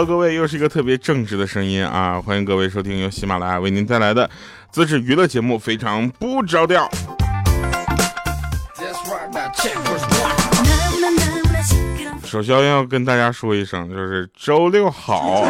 [0.00, 2.18] Hello，各位，又是一个特别正直的声音啊！
[2.18, 4.30] 欢迎各位收听由喜马拉雅为您带来的
[4.70, 6.88] 自制娱乐节目《非常不着调》。
[12.24, 15.44] 首先要跟大家说一声，就是周六好，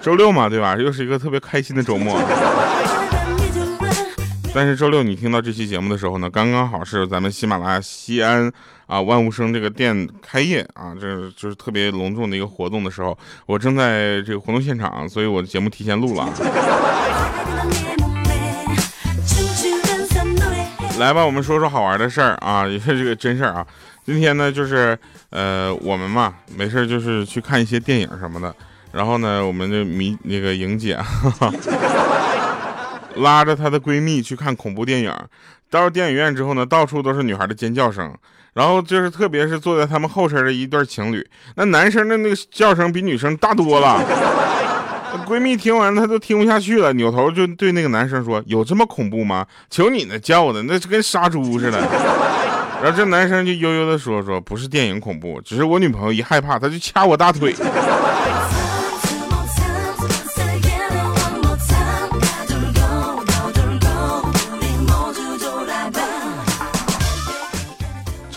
[0.00, 0.76] 周六嘛，对吧？
[0.76, 2.16] 又是一个特别开心的周末。
[4.58, 8.52] 但是周六你听到这期节目的时候呢，刚刚好是咱们喜马拉雅西安
[8.88, 16.28] 啊万物生这个店开业啊，这就是特别隆重的一个活动的时候，我正在这个活动现场，所以我的节目提前录了。
[20.98, 23.64] 来吧，我们说说好玩的事儿啊，也是这个真事儿啊。
[24.04, 24.98] 今天呢，就是
[25.30, 28.52] 呃，我们嘛，没事就是去看一些电影什么的，
[28.90, 30.96] 然后呢，我们的迷那个莹姐。
[30.96, 31.52] 哈 哈
[33.18, 35.12] 拉着她的闺蜜去看恐怖电影，
[35.70, 38.14] 到了电影院之后呢，到处都是女孩的尖叫声，
[38.54, 44.02] 然后就是特别是坐在他们后身的一对情侣，那男生的那个叫声比女生大多了。
[45.26, 49.46] 闺蜜听完她都听不下去了，扭头就对那个男生说：“有这么恐怖吗？
[49.68, 51.78] 求你呢叫的，那是跟杀猪似的。”
[52.82, 57.54] 然后这男生就悠悠的说：“说不是电影恐怖，只是我女朋友一害怕，她就掐我大腿。”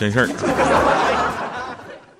[0.02, 0.26] 真事儿。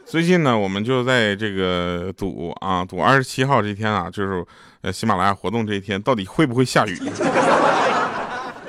[0.07, 4.45] 最近呢，我们就在这个赌啊，赌二十七号这天啊，就是
[4.83, 6.97] 呃喜马拉雅活动这一天，到底会不会下雨？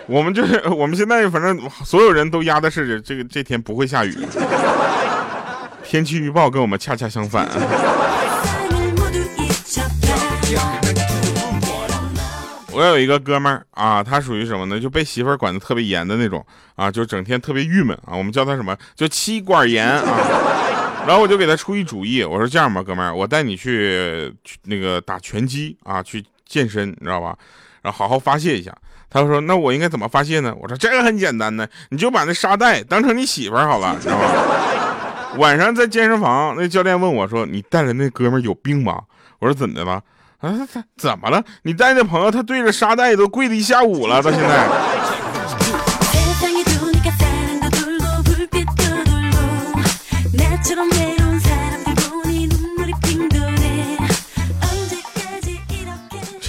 [0.08, 4.17] 我们就是我们现在反正所有人都压的是这个这天不会下雨。
[5.84, 7.47] 天气预报跟我们恰恰相反。
[12.73, 14.79] 我有一个哥们儿啊，他属于什么呢？
[14.79, 16.45] 就被媳妇儿管得特别严的那种
[16.75, 18.16] 啊，就整天特别郁闷啊。
[18.16, 18.75] 我们叫他什么？
[18.95, 21.03] 叫妻管严啊。
[21.06, 24.33] 然后我就给他出一主意，我说这样吧，哥们儿，我带你去
[24.63, 27.38] 那个打拳击啊，去健身，你知道吧？
[27.81, 28.73] 然后好好发泄一下。
[29.09, 30.56] 他说那我应该怎么发泄呢？
[30.59, 35.35] 我说这个很简单呢，你就把那沙袋当成你媳妇儿好了，知道吧？
[35.38, 39.01] 晚上在健身房，那教练问我说：“你带着那哥们儿有病吧？”
[39.39, 40.01] 我说怎的了？
[40.44, 41.42] 啊，他怎么了？
[41.62, 44.68] 你带那朋友，他对着沙袋都跪了一下午了，到现在。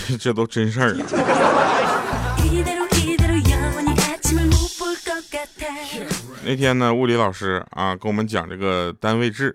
[0.08, 0.98] 这 这都真事儿啊！
[6.44, 9.54] 那天呢，物理老师啊，跟我们讲这个单位制，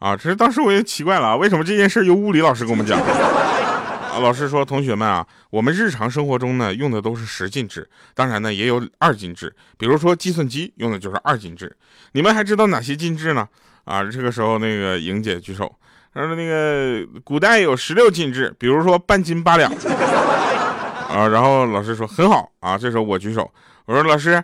[0.00, 2.98] 啊，其实当时我也奇怪了，为什么这件事由物理老师跟我们讲？
[4.20, 9.54] 老师说：“同学们啊，我们日常生活中呢用的都是十进制，当然呢也有二进制。
[9.76, 11.74] 比如说计算机用的就是二进制。
[12.12, 13.48] 你们还知道哪些进制呢？
[13.84, 15.72] 啊，这个时候那个莹姐举手，
[16.12, 19.70] 她说那个古代有十六进制，比如说半斤八两。
[21.08, 22.76] 啊，然后老师说很好啊。
[22.76, 23.50] 这时候我举手，
[23.84, 24.42] 我说老师，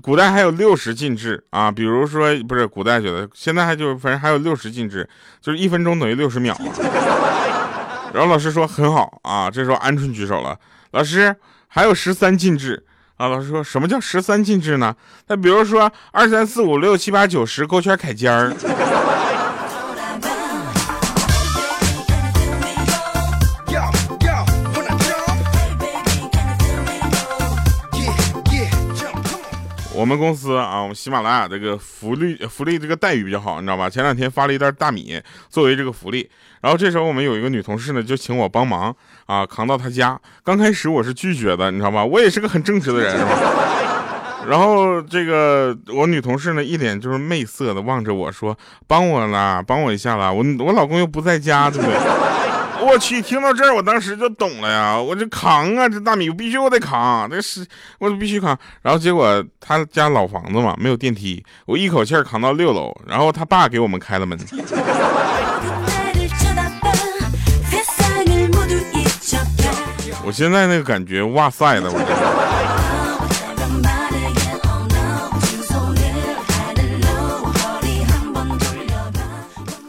[0.00, 5.08] 古代还有六十进制啊，比如说不是古代觉得现在还就反正还有六十进制，
[5.40, 6.56] 就是一分钟等于六十秒。”
[8.14, 10.56] 然后老师说很好啊，这时候鹌鹑举手了。
[10.92, 11.34] 老师
[11.66, 12.86] 还有十三进制
[13.16, 13.26] 啊。
[13.26, 14.94] 老师说什么叫十三进制呢？
[15.26, 18.54] 那比如说二三四五六七八九十勾圈凯尖儿。
[29.96, 33.88] 我们公司啊，我们喜马拉雅这个福利福利这个待遇比较好，你知道吧？
[33.88, 36.28] 前两天发了一袋大米作为这个福利，
[36.64, 40.18] 然后这时候我们有一个女同事呢，就请我帮忙啊，扛到她家。
[40.42, 42.02] 刚开始我是拒绝的，你知道吧？
[42.02, 43.32] 我也是个很正直的人，是吧？
[44.48, 48.56] 然后这个我女同事呢，一脸就是媚色的望着我说
[48.88, 51.94] ：“帮我啦，帮我一下啦，我我老公又不在家，对不对？”
[52.80, 54.98] 我去，听到这儿，我当时就懂了呀！
[54.98, 57.62] 我这扛啊，这大米我必须我得扛，这是
[57.98, 58.58] 我必须扛。
[58.80, 64.38] 然后结果他家老房子嘛，没有电梯，我一口气扛到六楼，然后他爸给我们开了门。
[70.34, 72.24] 现在那个感觉，哇塞的，我。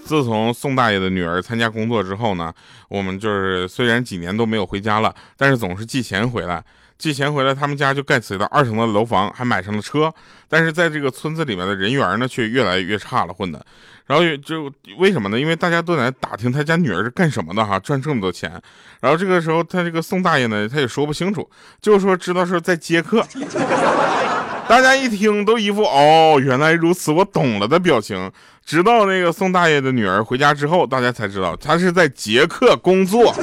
[0.06, 2.53] 自从宋大爷的女儿参加工作之后呢，
[2.89, 6.63] 我们就是虽然几年都没有回家了，但是总是寄钱回来，
[6.97, 10.13] 寄钱回来，他们家就盖起了二层的楼房，还买上了车。
[10.47, 13.65] 但是在这个村子里面的人缘呢，却越来越差了，混的。
[14.06, 15.39] 然后就为什么呢？
[15.39, 18.50] 因为大家都在打听他家女儿是干什么的哈，赚这么多钱。
[19.01, 21.50] 然后这个时候，他这个宋大爷呢，他也说不清楚，
[21.81, 23.25] 就说知道是在接客。
[24.68, 28.31] 大家一听都一副哦，原来如此，我懂了的表情。
[28.63, 33.33] 直到那个宋大爷的女儿回家之后，大家才知道他是在捷克工作。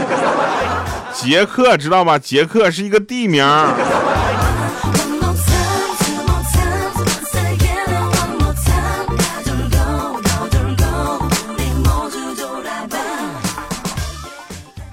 [1.15, 2.19] 杰克知道吧？
[2.19, 3.45] 杰克是一个地名。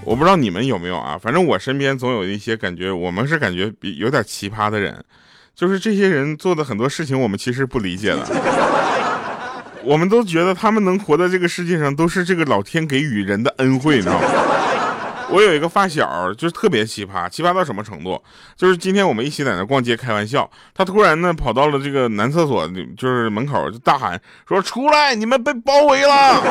[0.04, 1.20] 我不知道你们有没有啊？
[1.22, 5.04] 反正我身边总有一些感觉，我们是感觉比有点奇葩的人。
[5.56, 8.26] 就是这些人做的很多事情，我们其实不理解的。
[9.84, 14.28] 我们都觉得他们能活在这个世界上，都是这个老天给予人的恩惠，你知道吗？
[15.32, 18.20] 我有一个发小，就是特别奇葩，奇葩到什么程度？
[18.58, 22.68] 就是今天我们一起在那逛街开玩笑，他突然呢跑到了这个男厕所，
[22.98, 26.42] 就是门口就大喊说：“出来，你们被包围了！”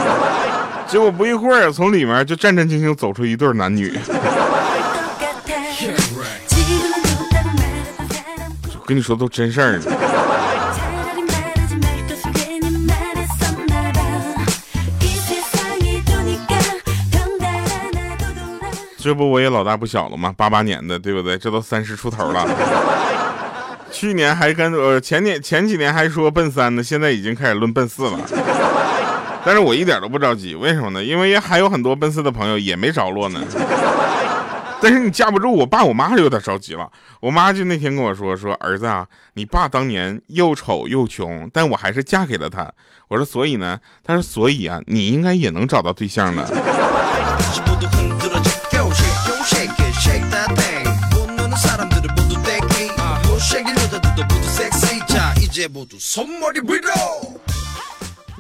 [0.86, 3.98] 结果不一会儿，从里面就战战兢兢走出一对男女。
[8.86, 9.84] 跟你说都真事儿呢。
[19.08, 20.34] 这不我也老大不小了吗？
[20.36, 21.38] 八八年的，对不对？
[21.38, 22.46] 这都三十出头了。
[23.90, 28.20] 去年还跟呃前年前几年还说奔三呢，现在已经开始论奔四了。
[29.46, 31.02] 但是我一点都不着急，为什么呢？
[31.02, 33.40] 因为还有很多奔四的朋友也没着落呢。
[34.82, 36.86] 但是你架不住我爸我妈有点着急了，
[37.20, 42.70] 我妈就那天跟我说说儿子啊，你爸当年又丑又穷，但我还是嫁给了他。
[43.08, 46.46] 我说所以呢，他说所以啊，你应该也能找到对象的。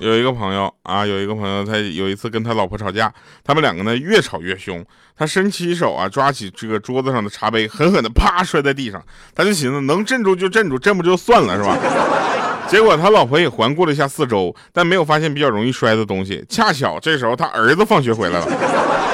[0.00, 3.12] 有一个朋友啊，有一个朋友，他有一次跟他老婆吵架，
[3.42, 4.84] 他们两个呢越吵越凶，
[5.16, 9.02] 他伸起手啊，抓起这个桌子上的茶杯，狠狠的啪摔在地上。
[9.34, 11.76] 他就寻思能镇住就镇住，镇不住就算了，是吧？
[12.70, 16.44] 结果他老婆也环顾了一下四周，但没有发现比较容易摔的东西。
[16.48, 18.46] 恰巧这时候他儿子放学回来了，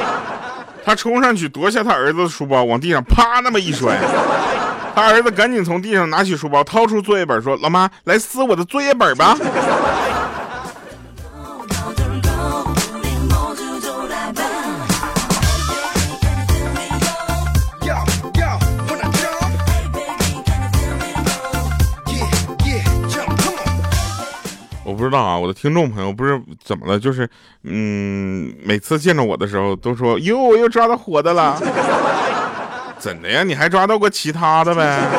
[0.84, 3.98] 他冲上去夺下他儿子的书包，往地上啪那么一摔。
[4.94, 9.36] 他儿子赶紧从地上拿起书包，掏出作业本，说：“老妈，来撕我的作业本吧。”
[24.86, 27.28] 我不知道啊，我的听众朋友不是怎么了，就是，
[27.64, 31.58] 嗯，每次见着我的时候都说哟，我又抓到活的了，
[33.04, 33.42] 怎的呀？
[33.42, 34.98] 你还抓到过其他的呗？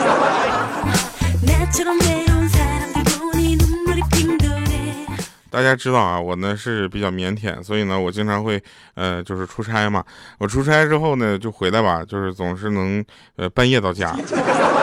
[5.52, 8.60] 大家知道啊，我呢是比较腼腆，所以呢，我经常会，
[8.96, 10.04] 呃，就是出差嘛。
[10.40, 13.06] 我出差之后呢，就回来吧，就是总是能，
[13.36, 14.16] 呃，半夜到家。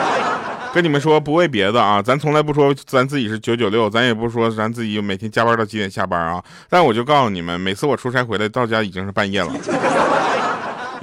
[0.73, 6.41] 跟你们说，不为别的啊，咱从来不说咱自己是九九六，咱也不说咱自己每天加班到几点下班啊。
[6.69, 9.53] 但我就告诉你们，每次我出差回来到家已经是半夜了。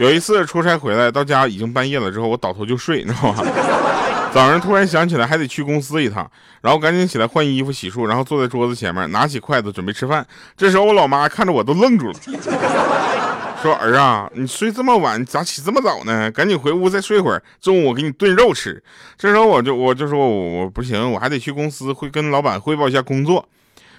[0.00, 3.44] 有一次出差回来到家已经半夜了之后，我倒头就睡，你知道吗？
[4.32, 6.26] 早上突然想起来还得去公司一趟，
[6.62, 10.26] 然后赶紧起来换衣服洗漱，然后坐在桌子前面拿起筷子准备吃饭。
[10.56, 12.14] 这时候我老妈看着我都愣住了。
[13.60, 16.30] 说儿啊，你睡这么晚，咋起这么早呢？
[16.30, 18.82] 赶紧回屋再睡会儿，中午我给你炖肉吃。
[19.18, 23.46] 这时候我就我就说我我不行，我还得去公司会跟老板汇报一下工作。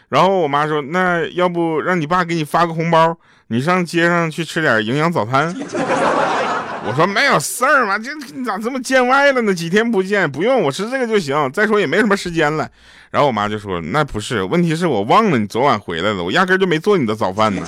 [0.09, 3.15] 然后我妈说，那要不让你爸给你发个红包，
[3.51, 5.53] 你上街上去吃点营养早餐。
[6.87, 9.53] 我说没有事儿嘛，这你咋这么见外了呢？
[9.53, 11.51] 几天不见，不用我吃这个就行。
[11.51, 12.65] 再说也没什么时间了。
[13.09, 17.61] 然后我妈就说，那不是，问题是我忘了你昨晚回来了，我压根就没做你的早饭呢。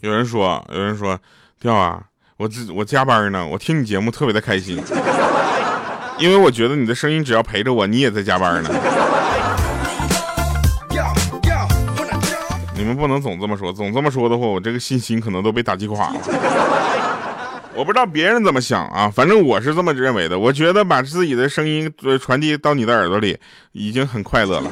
[0.00, 1.20] 有人说，有人说，
[1.60, 2.00] 跳啊，
[2.38, 4.82] 我这我加班呢，我听你节目特别的开心，
[6.18, 8.70] 因为我觉得你的声音只要陪着我，你也在加班呢。
[12.76, 16.20] 你们不能总这么说，总这么说的话，我这个信心可能都被打击垮了。
[17.74, 20.38] 我不知道别人怎么想啊，反正我是这么认为的。
[20.38, 23.36] 我觉得把自己的声音传递到你的耳朵里，
[23.72, 24.70] 已经很快乐了。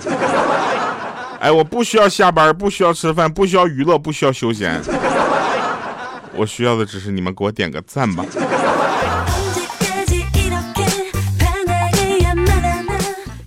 [1.41, 4.81] 哎，我不需要下班，不需要吃饭，不需要娱乐，不需要休闲。
[6.35, 8.25] 我需要的只是你们给我点个赞吧。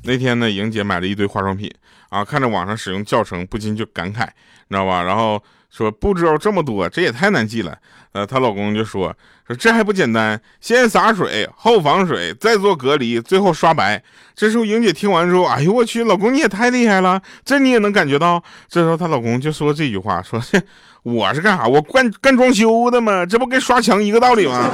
[0.06, 1.72] 那天呢，莹姐买了一堆化妆品
[2.10, 4.28] 啊，看着网上使用教程，不禁就感慨，
[4.68, 5.02] 你知道吧？
[5.04, 7.78] 然后说步骤这么多，这也太难记了。
[8.14, 9.14] 呃，她老公就说
[9.46, 14.02] 说这还不简单，先洒水，后防水，再做隔离，最后刷白。
[14.34, 18.42] 这时候莹姐听完之后，哎呦我去，老公你也太厉害了，这你也能感觉到。
[18.70, 20.42] 这时候她老公就说这句话，说
[21.04, 21.68] 我是干啥？
[21.68, 23.26] 我干干装修的吗？
[23.26, 24.70] 这不跟刷墙一个道理吗？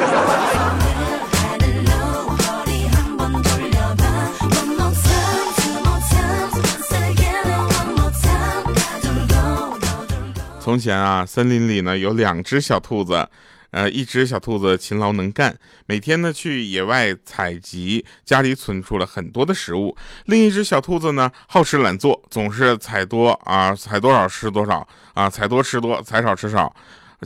[10.61, 13.27] 从前啊，森林里呢有两只小兔子，
[13.71, 26.71] 呃，一只小兔子勤劳能干，每天呢去野外采集，家里存储了很多的食物；另一只小兔子呢好吃懒做，总是采多啊，采多少吃多少啊，采多吃多，采少吃少，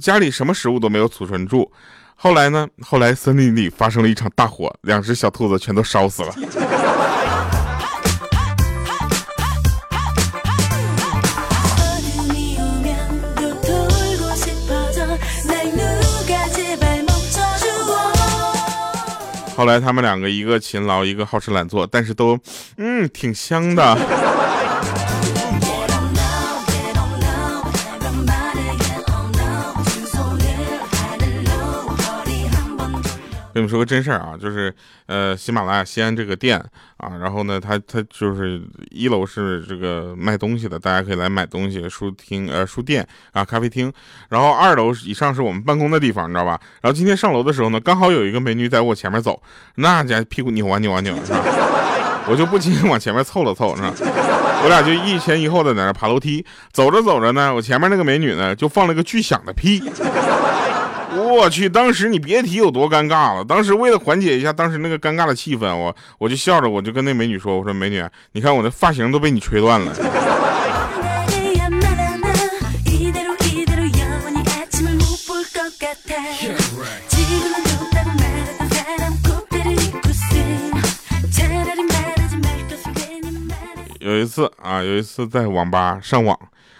[0.01, 1.69] 家里什么食物都没有储存住。
[2.15, 6.33] 后来呢，后来森林里发生了一场大火，两只小兔子全都烧死了。
[19.55, 22.37] 后来他们两个，一个勤劳，一个好吃懒做，但是都，
[22.77, 23.97] 嗯，挺香的。
[33.55, 36.61] 跟你们说个真事儿啊，就是呃，喜马拉雅西安这个店
[36.97, 43.89] 啊，然后呢，它它就是一楼是这个卖东西的，大家可以来买东西，书厅呃书店啊咖啡厅，
[44.27, 46.59] 然后二楼以上是我们办公的地方，你知道吧？
[46.81, 49.41] 然后今天上楼的时候呢，刚好有一个美女在我前面走，
[49.75, 51.39] 那家屁股扭啊扭啊扭，是吧？
[52.27, 53.93] 我就不禁往前面凑了凑，是吧？
[54.63, 59.81] 我俩就一前一后的在那爬楼梯，走着走着呢，我前面那个美女呢就放了个巨响的屁。
[61.17, 63.43] 我去，当时你别提有多尴尬了。
[63.43, 68.03] 当时为了缓解一下当时那个尴尬的气氛，我我就笑着，我就跟那美女说：“我说美女，
[68.33, 69.93] 你看我的发型都被你吹断了。”
[83.99, 86.37] 有一次啊，有一次在网吧上网。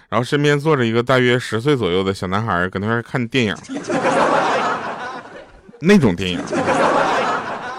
[0.07, 3.55] 然后身边坐着一个大约十岁左右的小男孩，搁那块看电影，
[5.85, 6.39] 那种电影。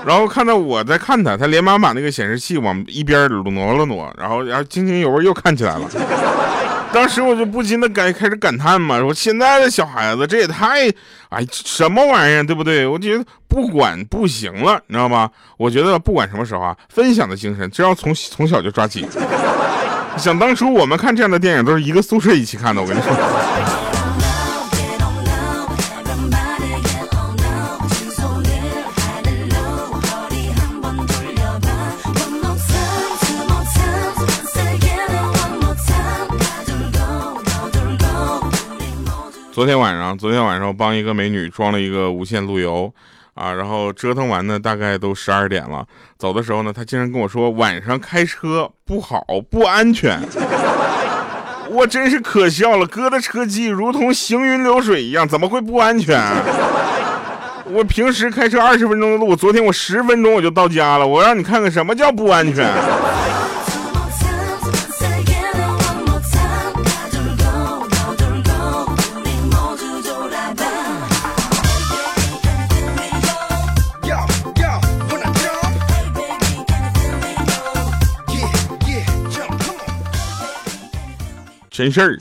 [0.06, 5.88] 然后看到我在看他，他连忙把那个显示器往一边挪了挪，然后然后津津有味又看起来了。
[6.92, 10.88] 当时我就不禁的感开始感叹嘛，说现在的小孩子这也太
[11.28, 12.86] 哎什么玩意儿，对不对？
[12.86, 15.28] 我觉得不管不行了，你知道吗？
[15.58, 19.04] 我觉得不管什么时候啊，分享的精神只要从从小就抓起。
[20.16, 23.10] 想当初我们看这样的电影都是一个宿舍一起看的，我跟你说。
[39.56, 42.92] 昨天晚上，昨天晚上我帮一个美女装了一个无线路由。
[43.32, 45.82] 啊，然后折腾完呢，大概都十二点了。
[46.18, 50.20] 走的时候呢，她竟然跟我说晚上开车不好，不安全。
[51.72, 56.20] 我真是可笑了，哥的车技如同行云流水一样，怎么会不安全？
[57.70, 61.06] 我平时开车二十分钟的路，昨天我十分钟我就到家了。
[61.06, 62.70] 我让你看看什么叫不安全。
[81.76, 82.16] 真事儿，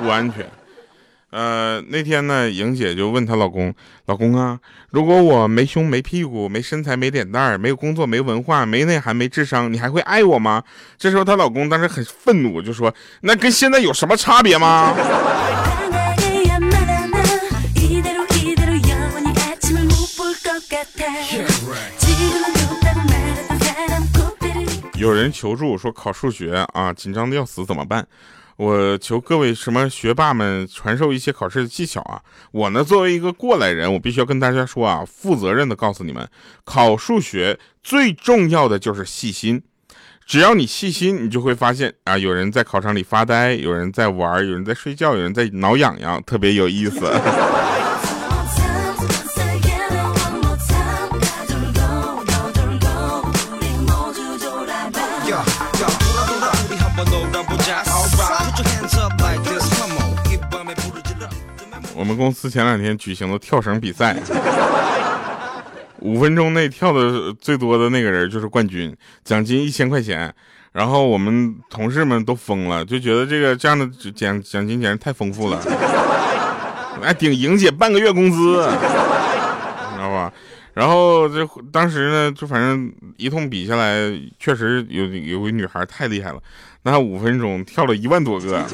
[0.00, 0.46] 不安全。
[1.28, 3.74] 呃，那天呢，莹姐就问她老公
[4.06, 4.58] ：“老公啊，
[4.90, 10.62] 如果我没胸没屁股没身材没脸蛋儿没有工作没文化没内涵没智商，你还会爱我吗？”
[10.96, 14.94] 这时候她老公当时很愤怒，就说：“那跟现在有什么差别吗？”
[25.16, 28.06] 有人求助说考数学啊，紧张的要死，怎么办？
[28.56, 32.20] 我求各位什么学霸们传授一些考试的技巧啊！
[32.52, 36.28] 我呢，作为一个过来人，我必须要跟大家说啊，负责任的告诉你们，
[36.64, 39.62] 考数学最重要的就是细心。
[40.26, 47.00] 只要你细心，你就会发现啊，有人在考场里发呆，有人在玩，有人在睡觉，有人在挠痒痒，特别有意思。
[62.06, 64.16] 我们公司前两天举行了跳绳比赛，
[65.98, 70.32] 五分钟内跳的最多的那个人就是冠军，奖金一千块钱。
[70.70, 75.60] 然后我们同事们都疯了，就觉得这个这样的奖奖金简直太丰富了，
[77.02, 80.32] 哎顶莹姐半个月工资，你知道吧？
[80.74, 83.96] 然后这当时呢，就反正一通比下来，
[84.38, 86.38] 确实有有个女孩太厉害了，
[86.84, 88.64] 那五分钟跳了一万多个。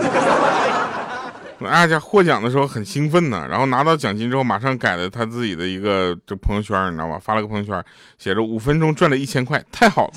[1.65, 7.19] 阿家获奖的时候很兴奋呢，然后拿到奖金之后，马上改了他自己的一个这朋友圈，你知道吧？
[7.19, 7.85] 发了个朋友圈，
[8.19, 10.15] 写着五分钟赚了一千块，太好了。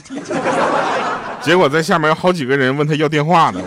[1.42, 3.62] 结果在下面有好几个人问他要电话呢。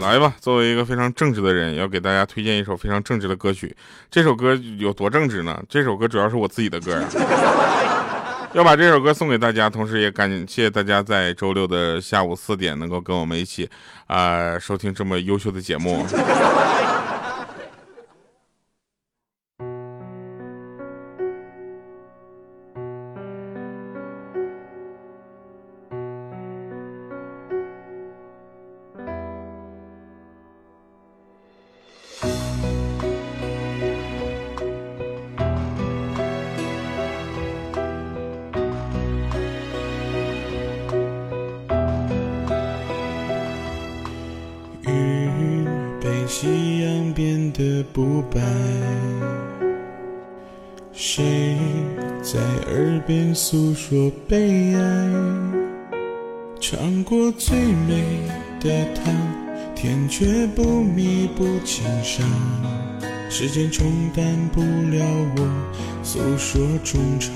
[0.00, 3.74] 来吧，作为一个非常正直的人，要给大家推荐一首非常正直的歌曲。
[4.10, 5.62] 这首歌有多正直呢？
[5.66, 7.04] 这首歌主要是我自己的歌啊。
[8.54, 13.68] 要把这首歌送给大家，同时也感谢大家在周六的下午四点能够跟我们一起，
[14.06, 16.06] 啊，收听这么优秀的节目。
[53.06, 54.80] 边诉说悲哀？
[56.58, 58.02] 尝过最美
[58.60, 59.14] 的糖，
[59.74, 62.26] 甜却不弥补情伤。
[63.28, 65.04] 时间冲淡不了
[65.36, 65.48] 我
[66.02, 67.30] 诉说衷肠，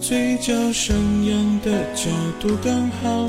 [0.00, 2.10] 嘴角上扬的角
[2.40, 3.28] 度刚好，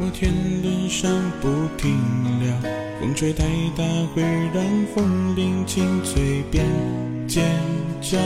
[0.00, 0.32] 摩天
[0.62, 1.08] 轮上
[1.40, 1.96] 不停
[2.40, 2.52] 聊。
[3.00, 3.44] 风吹太
[3.76, 6.64] 大会让风铃紧嘴边
[7.28, 7.44] 尖
[8.00, 8.18] 叫，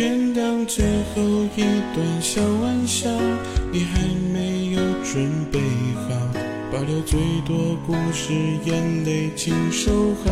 [0.00, 1.20] 原谅最后
[1.54, 1.60] 一
[1.94, 3.10] 段小玩笑，
[3.70, 4.00] 你还
[4.32, 5.60] 没有准备
[5.94, 6.16] 好，
[6.72, 8.32] 保留最多故事，
[8.64, 10.30] 眼泪请收好。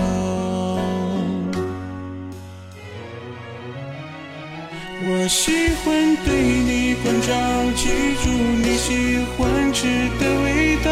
[5.05, 5.53] 我喜
[5.85, 6.33] 欢对
[6.65, 7.29] 你关照，
[7.77, 7.91] 记
[8.25, 8.31] 住
[8.65, 9.87] 你喜欢吃
[10.19, 10.91] 的味道。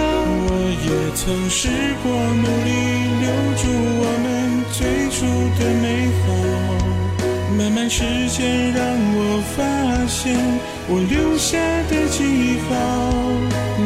[0.48, 0.52] 我
[0.84, 1.70] 也曾试
[2.02, 2.68] 过努力
[3.22, 3.24] 留
[3.56, 3.64] 住
[4.02, 4.26] 我们
[4.70, 5.24] 最初
[5.58, 6.28] 的美好，
[7.56, 8.84] 慢慢时间让
[9.16, 9.64] 我发
[10.06, 10.36] 现
[10.88, 11.56] 我留下
[11.88, 12.70] 的记号。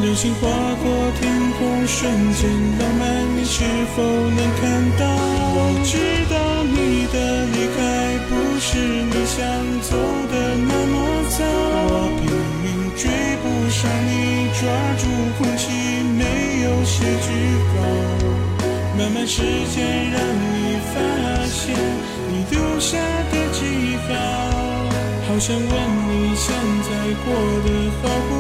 [0.03, 0.49] 流星划
[0.83, 0.85] 过
[1.21, 3.07] 天空，瞬间浪漫，
[3.37, 3.63] 你是
[3.95, 4.67] 否能看
[4.99, 5.07] 到？
[5.55, 6.35] 我知道
[6.67, 7.79] 你的离开
[8.27, 9.39] 不是你想
[9.87, 9.95] 走
[10.31, 10.35] 的
[10.67, 10.95] 那么
[11.31, 12.27] 早，我拼
[12.63, 13.07] 命追
[13.43, 14.67] 不上你，抓
[14.99, 15.03] 住
[15.39, 15.71] 空气
[16.19, 16.21] 没。
[16.61, 17.29] 有些惧
[17.75, 17.79] 高，
[18.97, 19.43] 慢慢时
[19.75, 20.95] 间让你发
[21.47, 21.75] 现
[22.29, 22.97] 你留下
[23.33, 23.40] 的，
[24.09, 25.69] 好想问
[26.09, 26.91] 你现在
[27.25, 27.33] 过
[27.65, 28.40] 得好不？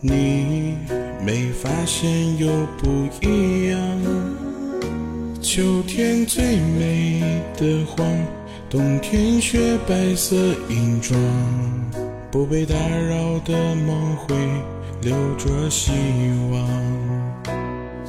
[0.00, 0.76] 你
[1.24, 3.78] 没发现又不一样。
[5.40, 7.22] 秋天最美
[7.56, 8.06] 的黄，
[8.68, 10.36] 冬天雪白色
[10.68, 11.18] 银装。
[12.30, 14.36] 不被打扰的梦会
[15.00, 15.92] 留着希
[16.52, 16.68] 望，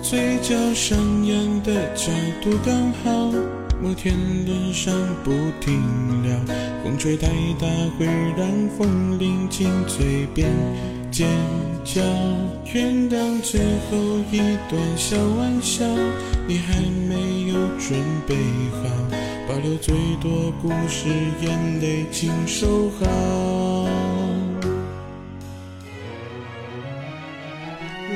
[0.02, 3.32] 嘴角上扬的角度刚好。
[3.80, 4.14] 摩天
[4.46, 4.92] 轮上
[5.24, 5.80] 不停
[6.24, 6.36] 聊，
[6.84, 7.28] 风吹太
[7.60, 10.50] 大会让风铃紧嘴边
[11.12, 11.30] 尖
[11.88, 12.02] 叫。
[12.74, 13.98] 原谅最后
[14.30, 14.38] 一
[14.70, 15.86] 段小玩笑，
[16.46, 16.76] 你还
[17.08, 17.98] 没有准
[18.28, 18.36] 备
[18.72, 18.84] 好，
[19.48, 21.08] 保留最多故事，
[21.42, 23.06] 眼泪请收好。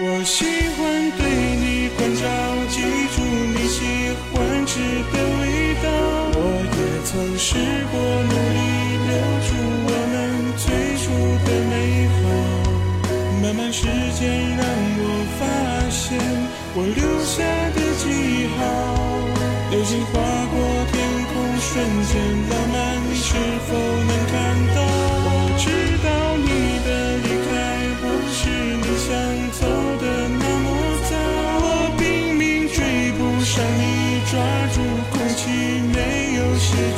[0.03, 0.43] 我喜
[0.75, 1.21] 欢对
[1.55, 2.27] 你关照，
[2.69, 2.81] 记
[3.15, 3.79] 住你喜
[4.33, 4.79] 欢吃
[5.13, 5.87] 的味道。
[6.35, 6.39] 我
[6.75, 6.81] 也。
[7.03, 7.57] 曾试
[7.91, 7.99] 过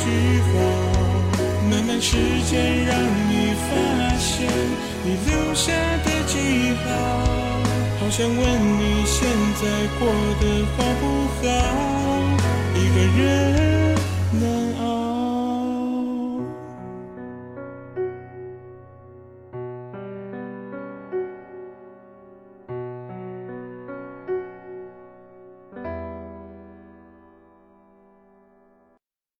[0.02, 0.54] 句话，
[1.70, 2.16] 慢慢时
[2.50, 2.92] 间让
[3.28, 3.70] 你发
[4.18, 4.48] 现
[5.04, 5.72] 你留下
[6.04, 6.12] 的。
[6.26, 6.36] 记
[6.84, 6.86] 号。
[8.00, 9.28] 好想问你现
[9.60, 9.62] 在
[9.98, 10.02] 过
[10.40, 10.42] 得
[10.76, 11.02] 好不
[11.40, 11.42] 好？
[12.74, 13.22] 一个人。